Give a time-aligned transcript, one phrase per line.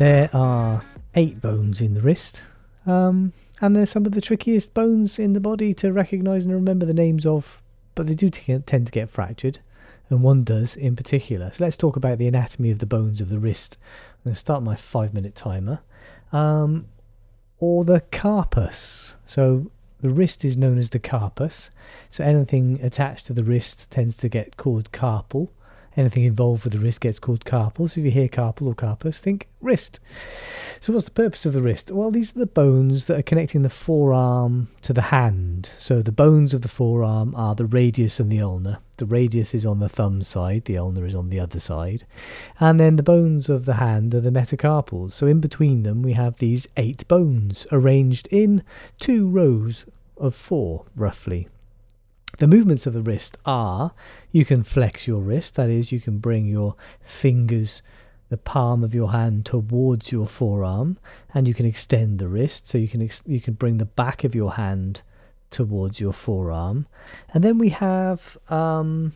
[0.00, 0.82] There are
[1.14, 2.42] eight bones in the wrist,
[2.86, 6.86] um, and they're some of the trickiest bones in the body to recognise and remember
[6.86, 7.60] the names of,
[7.94, 9.58] but they do t- tend to get fractured,
[10.08, 11.50] and one does in particular.
[11.52, 13.76] So let's talk about the anatomy of the bones of the wrist.
[14.12, 15.80] I'm going to start my five minute timer.
[16.32, 16.86] Um,
[17.58, 19.16] or the carpus.
[19.26, 21.70] So the wrist is known as the carpus.
[22.08, 25.50] So anything attached to the wrist tends to get called carpal
[25.96, 27.90] anything involved with the wrist gets called carpal.
[27.90, 30.00] So if you hear carpal or carpus, think wrist.
[30.80, 31.90] So what's the purpose of the wrist?
[31.90, 35.70] Well, these are the bones that are connecting the forearm to the hand.
[35.78, 38.80] So the bones of the forearm are the radius and the ulna.
[38.96, 42.04] The radius is on the thumb side, the ulna is on the other side.
[42.58, 45.12] And then the bones of the hand are the metacarpals.
[45.12, 48.62] So in between them, we have these eight bones arranged in
[48.98, 51.48] two rows of four, roughly.
[52.38, 53.92] The movements of the wrist are
[54.32, 56.74] you can flex your wrist, that is, you can bring your
[57.04, 57.82] fingers,
[58.28, 60.98] the palm of your hand towards your forearm,
[61.34, 64.24] and you can extend the wrist, so you can ex- you can bring the back
[64.24, 65.02] of your hand
[65.50, 66.86] towards your forearm,
[67.34, 69.12] and then we have um,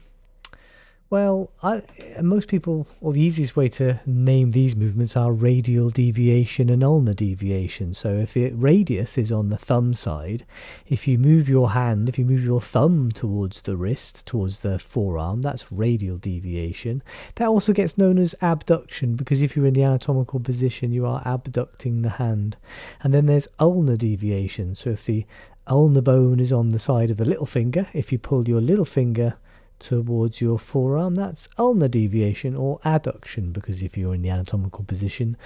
[1.15, 1.81] well, I,
[2.23, 7.15] most people, or the easiest way to name these movements are radial deviation and ulnar
[7.15, 7.95] deviation.
[7.95, 10.45] So if the radius is on the thumb side,
[10.89, 14.77] if you move your hand, if you move your thumb towards the wrist, towards the
[14.77, 17.01] forearm, that's radial deviation.
[17.37, 21.23] That also gets known as abduction because if you're in the anatomical position, you are
[21.25, 22.57] abducting the hand.
[23.05, 24.75] And then there's ulnar deviation.
[24.75, 25.25] So if the
[25.69, 28.85] ulnar bone is on the side of the little finger, if you pull your little
[28.85, 29.37] finger
[29.85, 31.15] towards your forearm.
[31.15, 35.37] That's ulnar deviation or adduction because if you're in the anatomical position,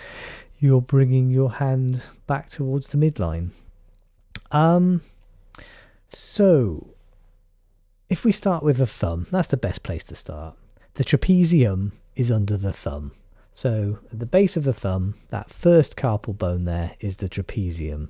[0.60, 3.50] you're bringing your hand back towards the midline.
[4.50, 5.02] Um,
[6.08, 6.94] so,
[8.08, 10.56] if we start with the thumb, that's the best place to start.
[10.94, 13.12] The trapezium is under the thumb.
[13.54, 18.08] So, at the base of the thumb, that first carpal bone there is the trapezium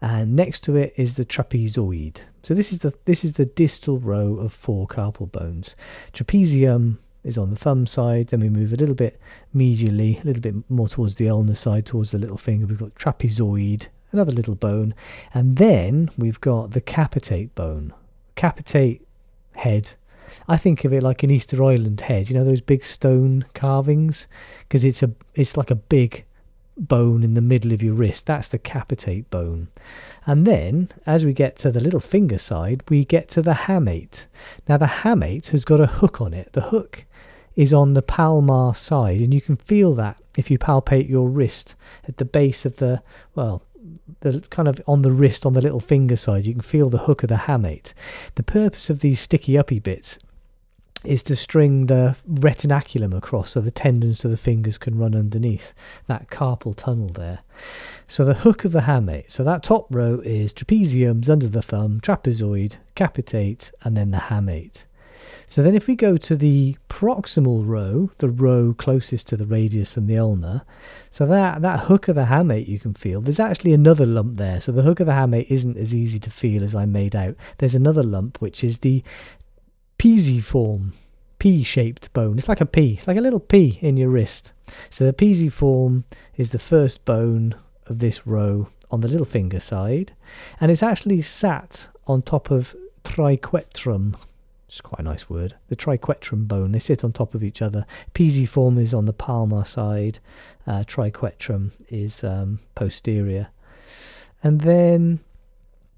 [0.00, 2.20] and next to it is the trapezoid.
[2.42, 5.76] So this is the this is the distal row of four carpal bones.
[6.12, 8.28] Trapezium is on the thumb side.
[8.28, 9.20] Then we move a little bit
[9.54, 12.66] medially, a little bit more towards the ulnar side, towards the little finger.
[12.66, 14.94] We've got trapezoid, another little bone,
[15.32, 17.92] and then we've got the capitate bone.
[18.34, 19.06] Capitate
[19.52, 19.92] head.
[20.48, 22.28] I think of it like an Easter Island head.
[22.28, 24.26] You know those big stone carvings,
[24.60, 26.24] because it's a it's like a big
[26.76, 28.26] bone in the middle of your wrist.
[28.26, 29.68] That's the capitate bone.
[30.26, 34.26] And then, as we get to the little finger side, we get to the hamate.
[34.68, 36.52] Now, the hamate has got a hook on it.
[36.52, 37.04] The hook
[37.54, 41.74] is on the palmar side, and you can feel that if you palpate your wrist
[42.08, 43.02] at the base of the,
[43.34, 43.62] well,
[44.20, 46.98] the kind of on the wrist on the little finger side, you can feel the
[46.98, 47.92] hook of the hamate.
[48.36, 50.18] The purpose of these sticky uppy bits
[51.04, 55.72] is to string the retinaculum across so the tendons to the fingers can run underneath
[56.06, 57.40] that carpal tunnel there.
[58.06, 62.00] So the hook of the hamate, so that top row is trapeziums under the thumb,
[62.00, 64.84] trapezoid, capitate, and then the hamate.
[65.46, 69.96] So then if we go to the proximal row, the row closest to the radius
[69.96, 70.64] and the ulna,
[71.10, 74.60] so that, that hook of the hamate you can feel, there's actually another lump there.
[74.60, 77.36] So the hook of the hamate isn't as easy to feel as I made out.
[77.58, 79.02] There's another lump which is the
[80.02, 80.90] pisiform,
[81.38, 82.36] P-shaped bone.
[82.36, 82.94] It's like a P.
[82.94, 84.52] It's like a little P in your wrist.
[84.90, 86.02] So the pisiform
[86.36, 87.54] is the first bone
[87.86, 90.12] of this row on the little finger side,
[90.60, 92.74] and it's actually sat on top of
[93.04, 94.16] triquetrum.
[94.66, 95.54] It's quite a nice word.
[95.68, 96.72] The triquetrum bone.
[96.72, 97.86] They sit on top of each other.
[98.12, 100.18] Pisiform is on the palmar side.
[100.66, 103.50] Uh, triquetrum is um, posterior.
[104.42, 105.20] And then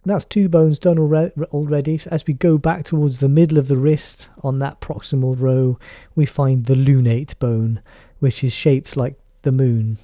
[0.04, 1.98] that's two bones done already.
[1.98, 5.78] So as we go back towards the middle of the wrist on that proximal row,
[6.14, 7.80] we find the lunate bone,
[8.18, 9.98] which is shaped like the moon.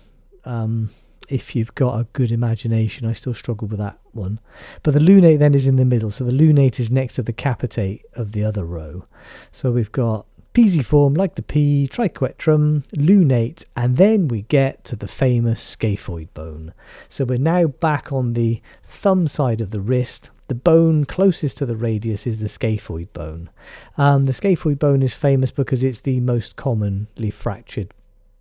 [0.44, 0.90] Um,
[1.28, 4.40] if you've got a good imagination, I still struggle with that one.
[4.82, 7.32] But the lunate then is in the middle, so the lunate is next to the
[7.32, 9.06] capitate of the other row.
[9.52, 15.08] So we've got pisiform like the P, triquetrum, lunate, and then we get to the
[15.08, 16.74] famous scaphoid bone.
[17.08, 20.30] So we're now back on the thumb side of the wrist.
[20.48, 23.50] The bone closest to the radius is the scaphoid bone.
[23.96, 27.94] Um, the scaphoid bone is famous because it's the most commonly fractured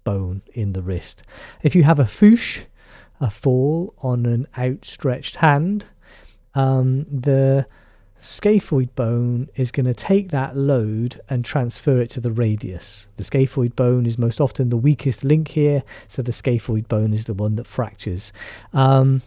[0.03, 1.23] bone in the wrist.
[1.61, 2.63] If you have a FOOSH,
[3.21, 5.85] a fall on an outstretched hand,
[6.56, 7.67] um, the
[8.21, 13.07] scaphoid bone is going to take that load and transfer it to the radius.
[13.18, 17.25] The scaphoid bone is most often the weakest link here, so the scaphoid bone is
[17.25, 18.31] the one that fractures.
[18.74, 19.21] Um,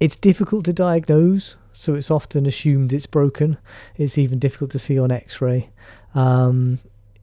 [0.00, 3.58] it's difficult to diagnose, so it's often assumed it's broken.
[3.96, 5.70] It's even difficult to see on x ray.
[6.14, 6.78] Um,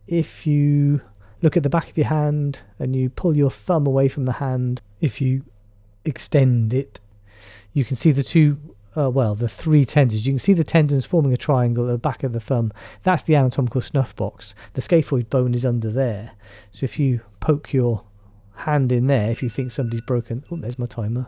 [0.07, 1.01] if you
[1.41, 4.33] look at the back of your hand and you pull your thumb away from the
[4.33, 5.43] hand, if you
[6.03, 6.99] extend it,
[7.73, 8.57] you can see the two,
[8.97, 10.25] uh, well, the three tendons.
[10.25, 12.71] You can see the tendons forming a triangle at the back of the thumb.
[13.03, 14.55] That's the anatomical snuff box.
[14.73, 16.31] The scaphoid bone is under there.
[16.71, 18.03] So if you poke your
[18.55, 21.27] hand in there, if you think somebody's broken, oh, there's my timer.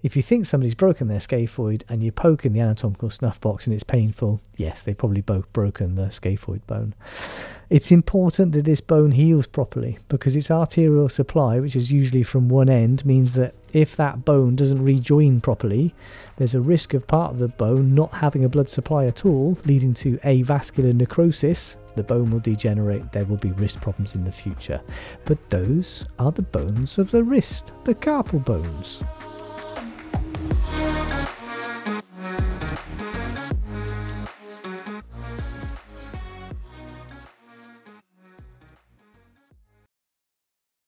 [0.00, 3.66] If you think somebody's broken their scaphoid and you poke in the anatomical snuff box
[3.66, 6.94] and it's painful, yes, they've probably both broken the scaphoid bone.
[7.68, 12.48] It's important that this bone heals properly because its arterial supply, which is usually from
[12.48, 15.94] one end, means that if that bone doesn't rejoin properly,
[16.36, 19.58] there's a risk of part of the bone not having a blood supply at all,
[19.64, 21.76] leading to avascular necrosis.
[21.96, 24.80] The bone will degenerate, there will be wrist problems in the future.
[25.24, 29.02] But those are the bones of the wrist, the carpal bones.